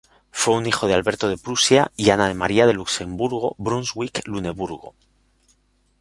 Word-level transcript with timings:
Fue 0.31 0.55
un 0.55 0.65
hijo 0.65 0.87
de 0.87 0.95
Alberto 0.95 1.29
de 1.29 1.37
Prusia 1.37 1.91
y 1.95 2.09
Ana 2.09 2.33
María 2.33 2.65
de 2.65 2.73
Brunswick-Luneburgo. 2.73 4.95